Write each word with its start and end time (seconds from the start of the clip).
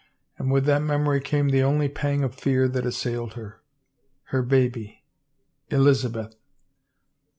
And 0.39 0.51
with 0.51 0.65
that 0.65 0.81
memory 0.81 1.21
came 1.21 1.49
the 1.49 1.61
only 1.61 1.87
pang 1.87 2.23
of 2.23 2.33
fear 2.33 2.67
that 2.67 2.87
assailed 2.87 3.33
her. 3.33 3.61
Her 4.29 4.41
baby, 4.41 5.03
Elizabeth! 5.69 6.35